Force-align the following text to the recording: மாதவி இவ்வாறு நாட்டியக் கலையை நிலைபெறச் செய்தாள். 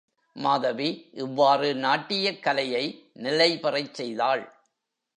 மாதவி 0.35 1.09
இவ்வாறு 1.11 1.75
நாட்டியக் 1.75 2.43
கலையை 2.43 2.83
நிலைபெறச் 3.19 3.93
செய்தாள். 3.93 4.43